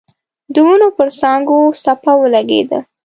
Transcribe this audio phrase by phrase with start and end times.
[0.53, 2.79] د ونو پر څانګو څپه ولګېده.